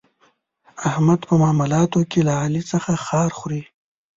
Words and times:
احمد 0.89 1.19
په 1.27 1.33
معاملاتو 1.41 1.99
کې 2.11 2.19
له 2.27 2.33
علي 2.41 2.61
څخه 2.71 2.91
خار 3.05 3.29
خوري. 3.37 3.61